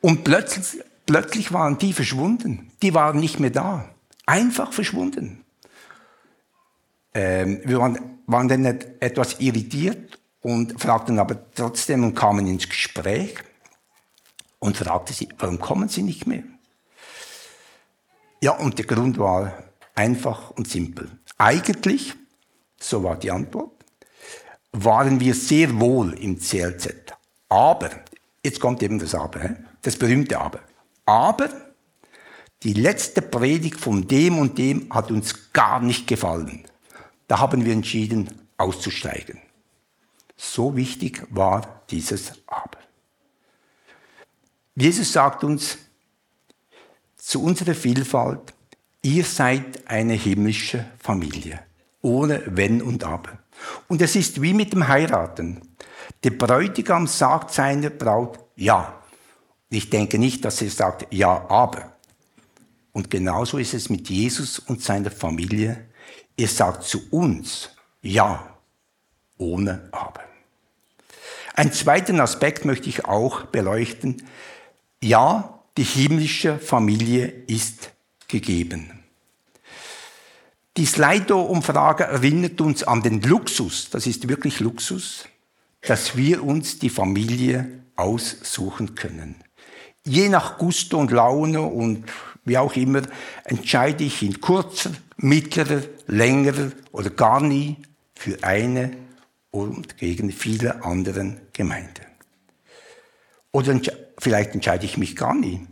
Und 0.00 0.24
plötzlich, 0.24 0.82
plötzlich 1.06 1.52
waren 1.52 1.78
die 1.78 1.92
verschwunden. 1.92 2.72
Die 2.82 2.94
waren 2.94 3.20
nicht 3.20 3.38
mehr 3.38 3.50
da. 3.50 3.88
Einfach 4.26 4.72
verschwunden. 4.72 5.44
Ähm, 7.14 7.60
wir 7.64 7.78
waren, 7.78 8.18
waren 8.26 8.48
dann 8.48 8.64
etwas 8.64 9.38
irritiert 9.38 10.18
und 10.40 10.80
fragten 10.82 11.20
aber 11.20 11.36
trotzdem 11.54 12.02
und 12.02 12.16
kamen 12.16 12.48
ins 12.48 12.68
Gespräch 12.68 13.34
und 14.58 14.76
fragten 14.76 15.14
sie, 15.14 15.28
warum 15.38 15.60
kommen 15.60 15.88
sie 15.88 16.02
nicht 16.02 16.26
mehr? 16.26 16.42
Ja, 18.40 18.56
und 18.56 18.78
der 18.78 18.86
Grund 18.86 19.18
war 19.18 19.52
einfach 19.94 20.50
und 20.50 20.68
simpel. 20.68 21.10
Eigentlich, 21.38 22.14
so 22.78 23.02
war 23.02 23.16
die 23.16 23.30
Antwort, 23.30 23.72
waren 24.72 25.20
wir 25.20 25.34
sehr 25.34 25.78
wohl 25.78 26.14
im 26.14 26.38
CLZ. 26.38 27.12
Aber, 27.48 27.90
jetzt 28.44 28.60
kommt 28.60 28.82
eben 28.82 28.98
das 28.98 29.14
Aber, 29.14 29.56
das 29.82 29.96
berühmte 29.96 30.38
Aber. 30.38 30.60
Aber 31.04 31.48
die 32.62 32.72
letzte 32.74 33.22
Predigt 33.22 33.80
von 33.80 34.06
dem 34.06 34.38
und 34.38 34.56
dem 34.56 34.92
hat 34.94 35.10
uns 35.10 35.52
gar 35.52 35.80
nicht 35.80 36.06
gefallen. 36.06 36.64
Da 37.28 37.40
haben 37.40 37.64
wir 37.64 37.72
entschieden, 37.72 38.30
auszusteigen. 38.56 39.40
So 40.36 40.76
wichtig 40.76 41.26
war 41.30 41.82
dieses 41.90 42.32
Aber. 42.46 42.78
Jesus 44.74 45.12
sagt 45.12 45.44
uns 45.44 45.78
zu 47.16 47.42
unserer 47.42 47.74
Vielfalt, 47.74 48.54
ihr 49.02 49.24
seid 49.24 49.88
eine 49.88 50.14
himmlische 50.14 50.86
Familie, 50.98 51.60
ohne 52.00 52.42
Wenn 52.46 52.80
und 52.80 53.04
Aber. 53.04 53.38
Und 53.88 54.00
es 54.00 54.16
ist 54.16 54.40
wie 54.40 54.54
mit 54.54 54.72
dem 54.72 54.88
Heiraten. 54.88 55.60
Der 56.24 56.30
Bräutigam 56.30 57.06
sagt 57.06 57.52
seiner 57.52 57.90
Braut, 57.90 58.38
ja, 58.56 59.02
ich 59.70 59.90
denke 59.90 60.18
nicht, 60.18 60.44
dass 60.44 60.62
er 60.62 60.70
sagt, 60.70 61.06
ja, 61.12 61.48
aber. 61.48 61.92
Und 62.92 63.10
genauso 63.10 63.58
ist 63.58 63.74
es 63.74 63.88
mit 63.88 64.08
Jesus 64.08 64.58
und 64.58 64.82
seiner 64.82 65.10
Familie. 65.10 65.86
Er 66.36 66.48
sagt 66.48 66.84
zu 66.84 67.00
uns, 67.10 67.70
ja, 68.02 68.56
ohne 69.38 69.88
aber. 69.92 70.20
Einen 71.54 71.72
zweiten 71.72 72.20
Aspekt 72.20 72.64
möchte 72.64 72.88
ich 72.88 73.04
auch 73.04 73.44
beleuchten. 73.46 74.22
Ja, 75.02 75.62
die 75.76 75.84
himmlische 75.84 76.58
Familie 76.58 77.26
ist 77.46 77.92
gegeben. 78.32 78.90
Die 80.78 80.86
Slido-Umfrage 80.86 82.04
erinnert 82.04 82.60
uns 82.62 82.82
an 82.82 83.02
den 83.02 83.20
Luxus, 83.20 83.90
das 83.90 84.06
ist 84.06 84.28
wirklich 84.28 84.58
Luxus, 84.58 85.26
dass 85.82 86.16
wir 86.16 86.42
uns 86.42 86.78
die 86.78 86.88
Familie 86.88 87.84
aussuchen 87.94 88.94
können. 88.94 89.36
Je 90.04 90.30
nach 90.30 90.56
Gusto 90.56 90.98
und 90.98 91.10
Laune 91.10 91.60
und 91.60 92.04
wie 92.44 92.56
auch 92.56 92.74
immer 92.74 93.02
entscheide 93.44 94.02
ich 94.02 94.22
in 94.22 94.40
kurzer, 94.40 94.92
mittlerer, 95.18 95.82
längerer 96.06 96.72
oder 96.90 97.10
gar 97.10 97.40
nie 97.40 97.76
für 98.14 98.42
eine 98.42 98.96
und 99.50 99.98
gegen 99.98 100.32
viele 100.32 100.82
anderen 100.82 101.40
Gemeinden. 101.52 102.06
Oder 103.52 103.78
vielleicht 104.18 104.54
entscheide 104.54 104.86
ich 104.86 104.96
mich 104.96 105.14
gar 105.16 105.34
nie. 105.34 105.66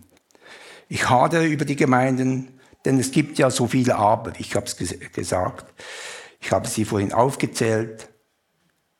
Ich 0.90 1.09
hadere 1.09 1.47
über 1.47 1.64
die 1.64 1.76
Gemeinden, 1.76 2.49
denn 2.85 2.99
es 2.99 3.12
gibt 3.12 3.38
ja 3.38 3.49
so 3.49 3.68
viele 3.68 3.94
Aber, 3.94 4.32
ich 4.40 4.56
habe 4.56 4.66
es 4.66 4.76
gesagt. 4.76 5.73
Ich 6.40 6.50
habe 6.50 6.66
sie 6.66 6.85
vorhin 6.85 7.12
aufgezählt. 7.12 8.09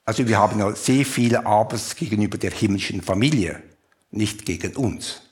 Also 0.05 0.29
wir 0.29 0.39
haben 0.39 0.61
ja 0.61 0.73
sehr 0.77 1.05
viele 1.05 1.45
Abers 1.45 1.97
gegenüber 1.97 2.39
der 2.39 2.53
himmlischen 2.53 3.03
Familie, 3.03 3.61
nicht 4.13 4.47
gegen 4.47 4.77
uns. 4.77 5.23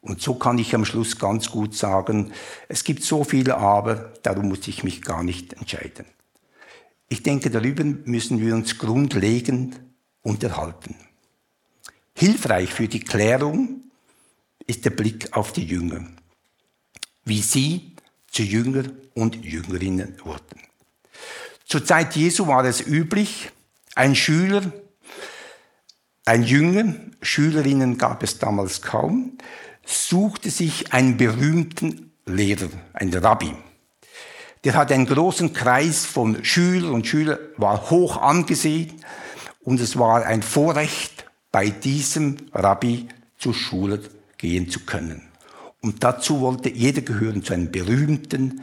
Und 0.00 0.20
so 0.20 0.34
kann 0.34 0.58
ich 0.58 0.74
am 0.74 0.84
Schluss 0.84 1.16
ganz 1.16 1.48
gut 1.48 1.76
sagen, 1.76 2.32
es 2.66 2.82
gibt 2.82 3.04
so 3.04 3.22
viele 3.22 3.56
Aber, 3.56 4.14
darum 4.24 4.48
muss 4.48 4.66
ich 4.66 4.82
mich 4.82 5.02
gar 5.02 5.22
nicht 5.22 5.52
entscheiden. 5.52 6.06
Ich 7.08 7.22
denke, 7.22 7.50
darüber 7.50 7.84
müssen 7.84 8.40
wir 8.40 8.52
uns 8.52 8.78
grundlegend 8.78 9.80
unterhalten. 10.22 10.96
Hilfreich 12.14 12.74
für 12.74 12.88
die 12.88 13.00
Klärung 13.00 13.87
ist 14.68 14.84
der 14.84 14.90
Blick 14.90 15.36
auf 15.36 15.52
die 15.52 15.64
Jünger, 15.64 16.06
wie 17.24 17.40
sie 17.40 17.96
zu 18.30 18.42
Jünger 18.42 18.84
und 19.14 19.44
Jüngerinnen 19.44 20.14
wurden. 20.22 20.60
Zur 21.64 21.84
Zeit 21.84 22.14
Jesu 22.14 22.46
war 22.46 22.64
es 22.64 22.86
üblich, 22.86 23.50
ein 23.94 24.14
Schüler, 24.14 24.70
ein 26.24 26.44
Jünger, 26.44 26.94
Schülerinnen 27.22 27.98
gab 27.98 28.22
es 28.22 28.38
damals 28.38 28.82
kaum, 28.82 29.38
suchte 29.84 30.50
sich 30.50 30.92
einen 30.92 31.16
berühmten 31.16 32.12
Lehrer, 32.26 32.68
einen 32.92 33.14
Rabbi. 33.14 33.54
Der 34.64 34.74
hatte 34.74 34.92
einen 34.92 35.06
großen 35.06 35.54
Kreis 35.54 36.04
von 36.04 36.44
Schülern 36.44 36.92
und 36.92 37.06
Schülern, 37.06 37.38
war 37.56 37.90
hoch 37.90 38.18
angesehen 38.18 38.92
und 39.60 39.80
es 39.80 39.98
war 39.98 40.26
ein 40.26 40.42
Vorrecht, 40.42 41.24
bei 41.50 41.70
diesem 41.70 42.36
Rabbi 42.52 43.08
zur 43.38 43.54
Schule 43.54 44.02
gehen 44.38 44.70
zu 44.70 44.80
können. 44.80 45.22
Und 45.80 46.02
dazu 46.02 46.40
wollte 46.40 46.70
jeder 46.70 47.02
gehören 47.02 47.42
zu 47.44 47.52
einem 47.52 47.70
berühmten, 47.70 48.62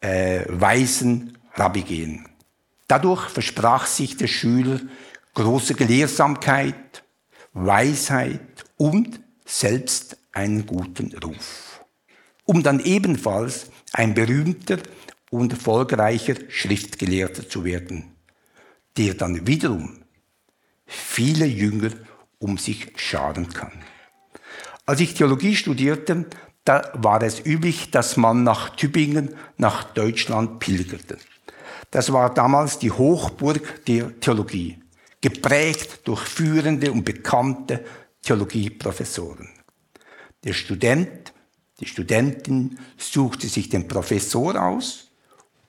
äh, 0.00 0.44
weisen 0.48 1.38
Rabbi 1.54 1.82
gehen. 1.82 2.28
Dadurch 2.88 3.28
versprach 3.28 3.86
sich 3.86 4.16
der 4.16 4.26
Schüler 4.26 4.80
große 5.34 5.74
Gelehrsamkeit, 5.74 7.04
Weisheit 7.52 8.64
und 8.76 9.20
selbst 9.44 10.16
einen 10.32 10.66
guten 10.66 11.16
Ruf, 11.18 11.84
um 12.44 12.62
dann 12.62 12.80
ebenfalls 12.80 13.70
ein 13.92 14.14
berühmter 14.14 14.78
und 15.30 15.52
erfolgreicher 15.52 16.34
Schriftgelehrter 16.48 17.48
zu 17.48 17.64
werden, 17.64 18.12
der 18.96 19.14
dann 19.14 19.46
wiederum 19.46 20.04
viele 20.86 21.46
Jünger 21.46 21.90
um 22.38 22.58
sich 22.58 22.92
scharen 22.96 23.48
kann. 23.48 23.72
Als 24.86 25.00
ich 25.00 25.14
Theologie 25.14 25.56
studierte, 25.56 26.26
da 26.64 26.90
war 26.94 27.22
es 27.22 27.44
üblich, 27.44 27.90
dass 27.90 28.16
man 28.16 28.42
nach 28.42 28.76
Tübingen, 28.76 29.34
nach 29.56 29.84
Deutschland 29.84 30.60
pilgerte. 30.60 31.18
Das 31.90 32.12
war 32.12 32.32
damals 32.32 32.78
die 32.78 32.90
Hochburg 32.90 33.84
der 33.86 34.18
Theologie, 34.20 34.78
geprägt 35.20 36.00
durch 36.04 36.20
führende 36.20 36.92
und 36.92 37.04
bekannte 37.04 37.84
Theologieprofessoren. 38.22 39.48
Der 40.42 40.52
Student, 40.52 41.32
die 41.80 41.86
Studentin 41.86 42.78
suchte 42.98 43.48
sich 43.48 43.68
den 43.68 43.88
Professor 43.88 44.60
aus 44.60 45.10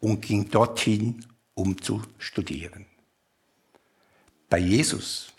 und 0.02 0.22
ging 0.22 0.50
dorthin, 0.50 1.26
um 1.54 1.82
zu 1.82 2.02
studieren. 2.18 2.86
Bei 4.50 4.58
Jesus 4.58 5.34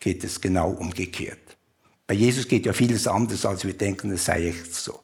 geht 0.00 0.24
es 0.24 0.40
genau 0.40 0.70
umgekehrt. 0.70 1.51
Bei 2.12 2.18
Jesus 2.18 2.46
geht 2.46 2.66
ja 2.66 2.74
vieles 2.74 3.06
anders, 3.06 3.46
als 3.46 3.64
wir 3.64 3.72
denken, 3.72 4.10
es 4.10 4.26
sei 4.26 4.48
echt 4.48 4.74
so. 4.74 5.02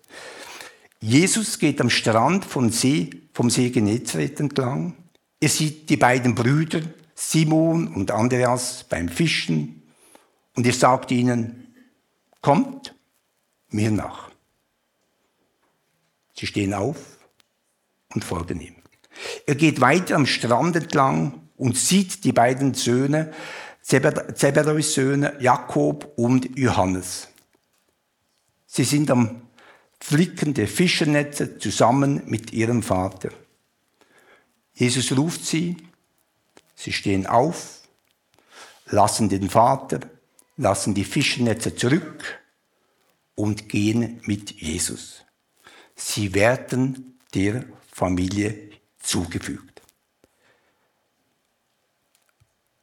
Jesus 1.00 1.58
geht 1.58 1.80
am 1.80 1.88
Strand 1.88 2.44
vom 2.44 2.68
See, 2.68 3.08
vom 3.32 3.48
See 3.48 3.70
Genezareth 3.70 4.38
entlang. 4.40 4.94
Er 5.40 5.48
sieht 5.48 5.88
die 5.88 5.96
beiden 5.96 6.34
Brüder, 6.34 6.82
Simon 7.14 7.88
und 7.94 8.10
Andreas, 8.10 8.84
beim 8.90 9.08
Fischen 9.08 9.84
und 10.54 10.66
er 10.66 10.74
sagt 10.74 11.10
ihnen, 11.10 11.72
kommt 12.42 12.94
mir 13.70 13.90
nach. 13.90 14.30
Sie 16.38 16.46
stehen 16.46 16.74
auf 16.74 16.98
und 18.12 18.22
folgen 18.22 18.60
ihm. 18.60 18.76
Er 19.46 19.54
geht 19.54 19.80
weiter 19.80 20.14
am 20.14 20.26
Strand 20.26 20.76
entlang 20.76 21.40
und 21.56 21.78
sieht 21.78 22.24
die 22.24 22.32
beiden 22.32 22.74
Söhne, 22.74 23.32
Zebedeus 23.88 24.92
Söhne, 24.92 25.38
Jakob 25.40 26.12
und 26.16 26.58
Johannes. 26.58 27.28
Sie 28.66 28.84
sind 28.84 29.10
am 29.10 29.48
Flicken 29.98 30.52
der 30.52 30.68
Fischernetze 30.68 31.58
zusammen 31.58 32.22
mit 32.26 32.52
ihrem 32.52 32.82
Vater. 32.82 33.30
Jesus 34.74 35.16
ruft 35.16 35.42
sie, 35.46 35.78
sie 36.74 36.92
stehen 36.92 37.26
auf, 37.26 37.80
lassen 38.90 39.30
den 39.30 39.48
Vater, 39.48 40.00
lassen 40.58 40.92
die 40.92 41.04
Fischernetze 41.04 41.74
zurück 41.74 42.42
und 43.36 43.70
gehen 43.70 44.20
mit 44.26 44.50
Jesus. 44.50 45.24
Sie 45.96 46.34
werden 46.34 47.18
der 47.32 47.64
Familie 47.90 48.70
zugefügt. 48.98 49.67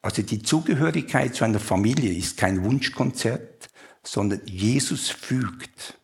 Also 0.05 0.21
die 0.21 0.43
Zugehörigkeit 0.43 1.33
zu 1.33 1.45
einer 1.45 1.59
Familie 1.59 2.13
ist 2.13 2.37
kein 2.37 2.63
Wunschkonzert, 2.63 3.69
sondern 4.03 4.39
Jesus 4.45 5.09
fügt 5.09 5.97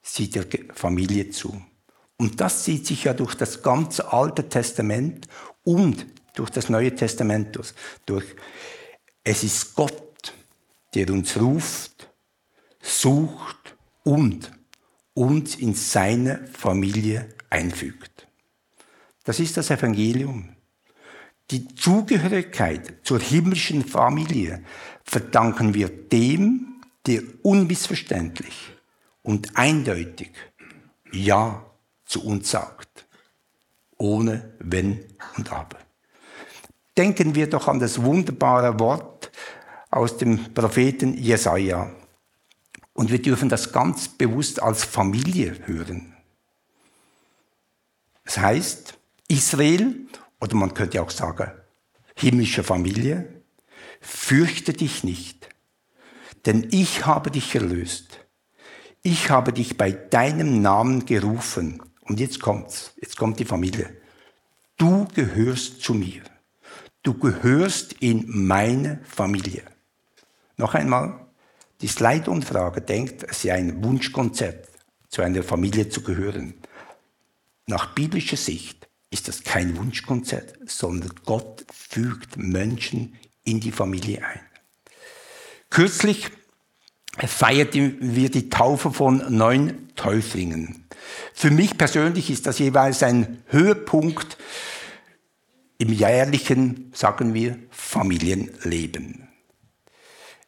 sie 0.00 0.30
der 0.30 0.46
Familie 0.74 1.30
zu. 1.30 1.60
Und 2.18 2.40
das 2.40 2.62
zieht 2.62 2.86
sich 2.86 3.02
ja 3.02 3.12
durch 3.12 3.34
das 3.34 3.64
ganze 3.64 4.12
Alte 4.12 4.48
Testament 4.48 5.26
und 5.64 6.06
durch 6.36 6.50
das 6.50 6.68
Neue 6.68 6.94
Testament 6.94 7.58
durch. 8.06 8.26
Es 9.24 9.42
ist 9.42 9.74
Gott, 9.74 10.32
der 10.94 11.10
uns 11.10 11.36
ruft 11.36 12.08
sucht 12.80 13.76
und 14.04 14.52
uns 15.14 15.56
in 15.56 15.74
seine 15.74 16.46
Familie 16.52 17.34
einfügt. 17.50 18.28
Das 19.24 19.40
ist 19.40 19.56
das 19.56 19.70
Evangelium. 19.70 20.54
Die 21.50 21.66
Zugehörigkeit 21.74 22.98
zur 23.02 23.18
himmlischen 23.18 23.84
Familie 23.84 24.62
verdanken 25.02 25.74
wir 25.74 25.88
dem, 25.88 26.80
der 27.06 27.22
unmissverständlich 27.42 28.72
und 29.22 29.56
eindeutig 29.56 30.30
Ja 31.10 31.66
zu 32.04 32.24
uns 32.24 32.50
sagt, 32.50 33.06
ohne 33.96 34.54
Wenn 34.60 35.04
und 35.36 35.52
Aber. 35.52 35.78
Denken 36.96 37.34
wir 37.34 37.48
doch 37.48 37.66
an 37.66 37.80
das 37.80 38.02
wunderbare 38.02 38.78
Wort 38.78 39.32
aus 39.90 40.18
dem 40.18 40.54
Propheten 40.54 41.14
Jesaja. 41.14 41.92
Und 42.92 43.10
wir 43.10 43.20
dürfen 43.20 43.48
das 43.48 43.72
ganz 43.72 44.08
bewusst 44.08 44.62
als 44.62 44.84
Familie 44.84 45.56
hören. 45.66 46.14
Das 48.24 48.38
heißt, 48.38 48.94
Israel, 49.28 49.96
oder 50.40 50.56
man 50.56 50.74
könnte 50.74 51.02
auch 51.02 51.10
sagen, 51.10 51.52
himmlische 52.16 52.62
Familie, 52.62 53.42
fürchte 54.00 54.72
dich 54.72 55.04
nicht, 55.04 55.48
denn 56.46 56.68
ich 56.70 57.06
habe 57.06 57.30
dich 57.30 57.54
erlöst. 57.54 58.20
Ich 59.02 59.30
habe 59.30 59.52
dich 59.52 59.78
bei 59.78 59.92
deinem 59.92 60.60
Namen 60.60 61.06
gerufen. 61.06 61.82
Und 62.02 62.20
jetzt 62.20 62.40
kommt's, 62.40 62.92
jetzt 63.00 63.16
kommt 63.16 63.38
die 63.38 63.46
Familie. 63.46 63.96
Du 64.76 65.06
gehörst 65.14 65.82
zu 65.82 65.94
mir. 65.94 66.22
Du 67.02 67.14
gehörst 67.14 67.94
in 67.94 68.24
meine 68.26 69.00
Familie. 69.04 69.62
Noch 70.56 70.74
einmal, 70.74 71.26
die 71.80 71.88
Slide-Umfrage 71.88 72.82
denkt, 72.82 73.24
es 73.26 73.42
sei 73.42 73.54
ein 73.54 73.82
Wunschkonzert, 73.82 74.68
zu 75.08 75.22
einer 75.22 75.42
Familie 75.42 75.88
zu 75.88 76.02
gehören. 76.02 76.54
Nach 77.66 77.94
biblischer 77.94 78.36
Sicht 78.36 78.79
ist 79.10 79.28
das 79.28 79.42
kein 79.42 79.76
Wunschkonzert, 79.76 80.54
sondern 80.66 81.12
Gott 81.24 81.64
fügt 81.72 82.36
Menschen 82.36 83.16
in 83.44 83.60
die 83.60 83.72
Familie 83.72 84.24
ein. 84.24 84.40
Kürzlich 85.68 86.28
feierten 87.18 87.96
wir 88.00 88.30
die 88.30 88.48
Taufe 88.48 88.92
von 88.92 89.24
neun 89.36 89.88
Täuflingen. 89.96 90.86
Für 91.34 91.50
mich 91.50 91.76
persönlich 91.76 92.30
ist 92.30 92.46
das 92.46 92.58
jeweils 92.58 93.02
ein 93.02 93.42
Höhepunkt 93.46 94.38
im 95.78 95.92
jährlichen, 95.92 96.92
sagen 96.94 97.34
wir, 97.34 97.58
Familienleben. 97.70 99.29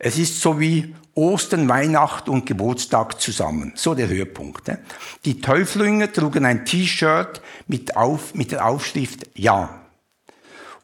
Es 0.05 0.19
ist 0.19 0.41
so 0.41 0.59
wie 0.59 0.97
Ostern, 1.15 1.69
Weihnacht 1.69 2.29
und 2.29 2.45
Geburtstag 2.45 3.21
zusammen. 3.21 3.73
So 3.77 3.95
der 3.95 4.09
Höhepunkt. 4.09 4.67
Ne? 4.67 4.81
Die 5.25 5.41
Täuflinge 5.41 6.11
trugen 6.11 6.45
ein 6.45 6.65
T-Shirt 6.65 7.41
mit, 7.69 7.93
mit 8.35 8.51
der 8.51 8.67
Aufschrift 8.67 9.31
Ja. 9.35 9.81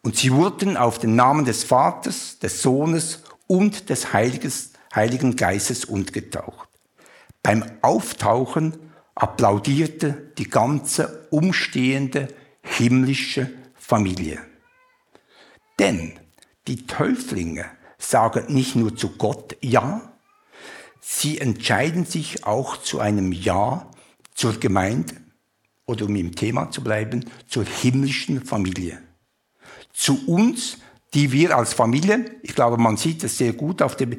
Und 0.02 0.16
sie 0.16 0.33
wurden 0.33 0.76
auf 0.76 1.00
den 1.00 1.16
Namen 1.16 1.44
des 1.44 1.64
Vaters, 1.64 2.38
des 2.38 2.62
Sohnes 2.62 3.24
und 3.48 3.90
des 3.90 4.12
Heiliges, 4.12 4.70
Heiligen 4.94 5.35
Geistes 5.35 5.85
untergetaucht. 5.85 6.68
Beim 7.42 7.64
Auftauchen 7.83 8.78
applaudierte 9.16 10.31
die 10.38 10.48
ganze 10.48 11.26
umstehende 11.31 12.28
himmlische 12.62 13.50
Familie. 13.74 14.38
Denn 15.81 16.20
die 16.68 16.87
Täuflinge 16.87 17.64
sagen 17.98 18.54
nicht 18.54 18.76
nur 18.76 18.96
zu 18.96 19.11
Gott 19.11 19.56
Ja, 19.61 20.12
sie 21.00 21.38
entscheiden 21.38 22.06
sich 22.06 22.44
auch 22.44 22.76
zu 22.76 23.00
einem 23.00 23.32
Ja 23.32 23.90
zur 24.34 24.58
Gemeinde 24.61 25.14
oder 25.84 26.06
um 26.06 26.14
im 26.16 26.34
Thema 26.34 26.70
zu 26.70 26.82
bleiben, 26.82 27.24
zur 27.48 27.64
himmlischen 27.64 28.44
Familie. 28.44 29.02
Zu 29.92 30.26
uns, 30.26 30.78
die 31.14 31.32
wir 31.32 31.56
als 31.56 31.72
Familie, 31.72 32.37
ich 32.42 32.54
glaube, 32.54 32.76
man 32.76 32.96
sieht 32.96 33.24
es 33.24 33.38
sehr 33.38 33.52
gut 33.52 33.82
auf 33.82 33.96
dem, 33.96 34.18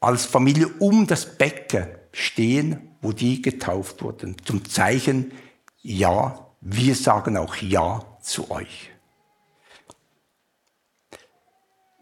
als 0.00 0.26
Familie 0.26 0.68
um 0.78 1.06
das 1.06 1.38
Becken 1.38 1.86
stehen, 2.12 2.90
wo 3.00 3.12
die 3.12 3.40
getauft 3.40 4.02
wurden, 4.02 4.36
zum 4.44 4.68
Zeichen, 4.68 5.32
ja, 5.80 6.46
wir 6.60 6.94
sagen 6.94 7.36
auch 7.36 7.56
Ja 7.56 8.04
zu 8.20 8.50
euch. 8.50 8.91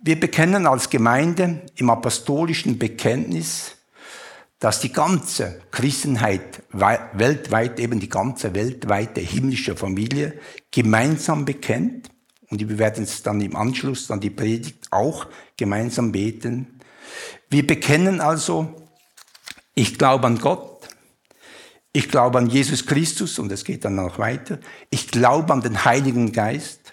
Wir 0.03 0.19
bekennen 0.19 0.67
als 0.67 0.89
Gemeinde 0.89 1.61
im 1.77 1.91
apostolischen 1.91 2.79
Bekenntnis, 2.79 3.77
dass 4.59 4.81
die 4.81 4.93
ganze 4.93 5.61
Christenheit 5.71 6.63
weltweit, 6.73 7.79
eben 7.79 8.01
die 8.01 8.09
ganze 8.09 8.55
weltweite 8.55 9.21
himmlische 9.21 9.77
Familie 9.77 10.39
gemeinsam 10.71 11.45
bekennt. 11.45 12.09
Und 12.49 12.67
wir 12.67 12.79
werden 12.79 13.05
es 13.05 13.23
dann 13.23 13.43
im 13.43 13.55
Anschluss 13.55 14.11
an 14.11 14.21
die 14.21 14.31
Predigt 14.31 14.87
auch 14.91 15.27
gemeinsam 15.59 16.13
beten. 16.13 16.81
Wir 17.51 17.67
bekennen 17.67 18.23
also, 18.23 18.75
ich 19.75 19.99
glaube 19.99 20.27
an 20.27 20.39
Gott, 20.39 20.89
ich 21.93 22.09
glaube 22.09 22.39
an 22.39 22.49
Jesus 22.49 22.87
Christus 22.87 23.39
und 23.39 23.53
es 23.53 23.65
geht 23.65 23.85
dann 23.85 23.97
noch 23.97 24.19
weiter, 24.19 24.61
ich 24.89 25.09
glaube 25.09 25.53
an 25.53 25.61
den 25.61 25.85
Heiligen 25.85 26.33
Geist 26.33 26.93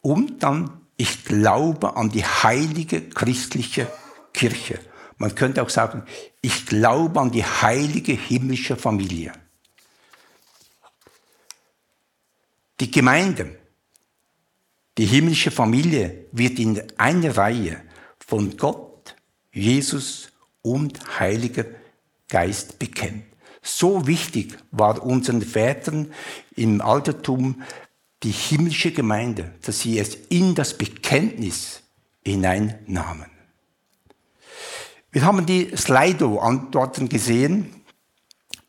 und 0.00 0.42
dann 0.42 0.87
ich 0.98 1.24
glaube 1.24 1.96
an 1.96 2.10
die 2.10 2.24
heilige 2.24 3.08
christliche 3.08 3.90
Kirche. 4.34 4.78
Man 5.16 5.34
könnte 5.34 5.62
auch 5.62 5.70
sagen, 5.70 6.02
ich 6.42 6.66
glaube 6.66 7.20
an 7.20 7.30
die 7.30 7.44
heilige 7.44 8.12
himmlische 8.12 8.76
Familie. 8.76 9.32
Die 12.80 12.90
Gemeinde, 12.90 13.58
die 14.98 15.06
himmlische 15.06 15.50
Familie 15.50 16.26
wird 16.32 16.58
in 16.58 16.82
einer 16.98 17.36
Reihe 17.36 17.80
von 18.18 18.56
Gott, 18.56 19.14
Jesus 19.52 20.32
und 20.62 21.18
Heiliger 21.18 21.64
Geist 22.28 22.78
bekennt. 22.78 23.24
So 23.62 24.06
wichtig 24.06 24.56
war 24.70 25.02
unseren 25.02 25.42
Vätern 25.42 26.12
im 26.56 26.80
Altertum 26.80 27.62
die 28.22 28.30
himmlische 28.30 28.92
Gemeinde, 28.92 29.54
dass 29.62 29.80
sie 29.80 29.98
es 29.98 30.14
in 30.28 30.54
das 30.54 30.76
Bekenntnis 30.76 31.82
hineinnahmen. 32.24 33.26
Wir 35.10 35.24
haben 35.24 35.46
die 35.46 35.70
Slido-Antworten 35.76 37.08
gesehen. 37.08 37.82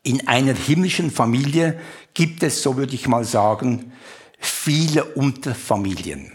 In 0.04 0.28
einer 0.28 0.54
himmlischen 0.54 1.12
Familie 1.12 1.80
gibt 2.14 2.44
es, 2.44 2.64
so 2.64 2.78
würde 2.78 2.96
ich 2.96 3.08
mal 3.08 3.26
sagen, 3.26 3.92
viele 4.40 5.04
Unterfamilien. 5.04 6.32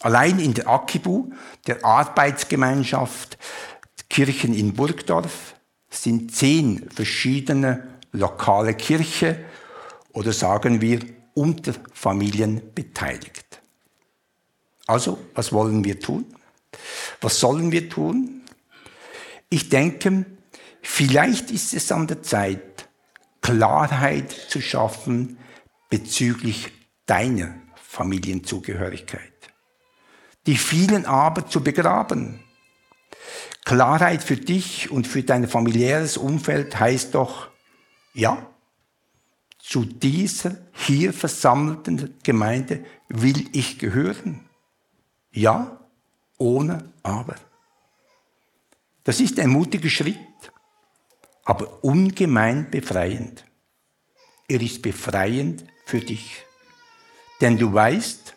Allein 0.00 0.38
in 0.38 0.54
der 0.54 0.68
Akibu, 0.68 1.32
der 1.66 1.84
Arbeitsgemeinschaft 1.84 3.38
Kirchen 4.10 4.54
in 4.54 4.74
Burgdorf, 4.74 5.54
sind 5.90 6.34
zehn 6.34 6.88
verschiedene 6.90 7.88
lokale 8.12 8.74
Kirche 8.74 9.44
oder 10.12 10.32
sagen 10.32 10.80
wir 10.80 11.00
Unterfamilien 11.38 12.74
beteiligt. 12.74 13.60
Also, 14.86 15.18
was 15.34 15.52
wollen 15.52 15.84
wir 15.84 16.00
tun? 16.00 16.26
Was 17.20 17.38
sollen 17.38 17.70
wir 17.70 17.88
tun? 17.88 18.42
Ich 19.48 19.68
denke, 19.68 20.26
vielleicht 20.82 21.50
ist 21.50 21.74
es 21.74 21.92
an 21.92 22.06
der 22.06 22.22
Zeit, 22.22 22.88
Klarheit 23.40 24.32
zu 24.32 24.60
schaffen 24.60 25.38
bezüglich 25.88 26.72
deiner 27.06 27.54
Familienzugehörigkeit. 27.76 29.32
Die 30.46 30.56
vielen 30.56 31.06
aber 31.06 31.46
zu 31.46 31.62
begraben. 31.62 32.40
Klarheit 33.64 34.22
für 34.22 34.36
dich 34.36 34.90
und 34.90 35.06
für 35.06 35.22
dein 35.22 35.46
familiäres 35.46 36.16
Umfeld 36.16 36.80
heißt 36.80 37.14
doch, 37.14 37.48
ja, 38.14 38.50
zu 39.68 39.84
dieser 39.84 40.56
hier 40.72 41.12
versammelten 41.12 42.14
Gemeinde 42.22 42.86
will 43.08 43.50
ich 43.52 43.78
gehören. 43.78 44.48
Ja, 45.30 45.86
ohne 46.38 46.90
aber. 47.02 47.34
Das 49.04 49.20
ist 49.20 49.38
ein 49.38 49.50
mutiger 49.50 49.90
Schritt, 49.90 50.16
aber 51.44 51.84
ungemein 51.84 52.70
befreiend. 52.70 53.44
Er 54.48 54.62
ist 54.62 54.80
befreiend 54.80 55.66
für 55.84 56.00
dich. 56.00 56.46
Denn 57.42 57.58
du 57.58 57.70
weißt, 57.70 58.34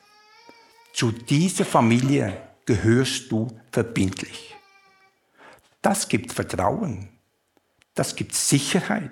zu 0.92 1.14
dieser 1.14 1.64
Familie 1.64 2.46
gehörst 2.66 3.32
du 3.32 3.48
verbindlich. 3.72 4.54
Das 5.82 6.10
gibt 6.10 6.34
Vertrauen, 6.34 7.08
das 7.94 8.18
gibt 8.18 8.36
Sicherheit, 8.36 9.12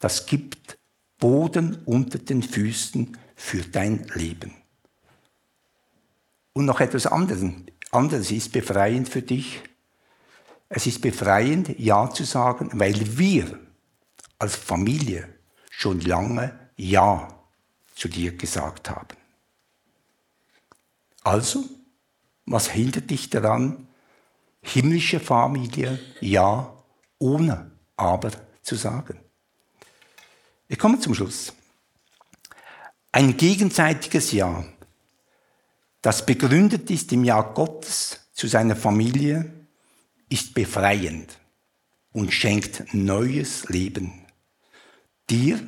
das 0.00 0.26
gibt 0.26 0.81
Boden 1.22 1.80
unter 1.84 2.18
den 2.18 2.42
Füßen 2.42 3.16
für 3.36 3.62
dein 3.62 4.08
Leben. 4.14 4.56
Und 6.52 6.64
noch 6.64 6.80
etwas 6.80 7.06
anderes. 7.06 8.32
Ist 8.32 8.50
befreiend 8.50 9.08
für 9.08 9.22
dich. 9.22 9.60
Es 10.68 10.88
ist 10.88 11.00
befreiend, 11.00 11.78
Ja 11.78 12.10
zu 12.10 12.24
sagen, 12.24 12.70
weil 12.74 13.16
wir 13.16 13.56
als 14.40 14.56
Familie 14.56 15.28
schon 15.70 16.00
lange 16.00 16.58
Ja 16.76 17.28
zu 17.94 18.08
dir 18.08 18.36
gesagt 18.36 18.90
haben. 18.90 19.16
Also, 21.22 21.64
was 22.46 22.68
hindert 22.68 23.10
dich 23.10 23.30
daran, 23.30 23.86
himmlische 24.60 25.20
Familie 25.20 26.00
Ja 26.20 26.76
ohne 27.18 27.70
Aber 27.94 28.32
zu 28.62 28.74
sagen? 28.74 29.20
Ich 30.72 30.78
komme 30.78 30.98
zum 30.98 31.14
Schluss. 31.14 31.52
Ein 33.12 33.36
gegenseitiges 33.36 34.32
Ja, 34.32 34.64
das 36.00 36.24
begründet 36.24 36.90
ist 36.90 37.12
im 37.12 37.24
Ja 37.24 37.42
Gottes 37.42 38.20
zu 38.32 38.46
seiner 38.48 38.74
Familie, 38.74 39.52
ist 40.30 40.54
befreiend 40.54 41.38
und 42.12 42.32
schenkt 42.32 42.94
neues 42.94 43.68
Leben. 43.68 44.24
Dir 45.28 45.60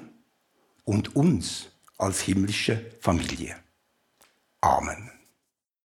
und 0.84 1.14
uns 1.14 1.66
als 1.98 2.22
himmlische 2.22 2.90
Familie. 3.02 3.56
Amen. 4.62 5.13